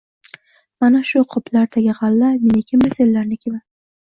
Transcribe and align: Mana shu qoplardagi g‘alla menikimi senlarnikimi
Mana 0.83 1.01
shu 1.09 1.21
qoplardagi 1.35 1.93
g‘alla 1.99 2.33
menikimi 2.49 2.91
senlarnikimi 2.99 3.63